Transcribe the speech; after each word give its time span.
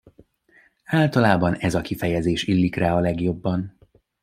Általában 0.85 1.55
ez 1.55 1.75
a 1.75 1.81
kifejezés 1.81 2.43
illik 2.43 2.75
rá 2.75 2.95
a 2.95 2.99
legjobban. 2.99 3.77